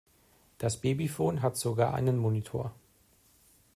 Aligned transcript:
Das 0.57 0.77
Babyphone 0.77 1.43
hat 1.43 1.57
sogar 1.57 1.93
einen 1.93 2.17
Monitor. 2.17 2.73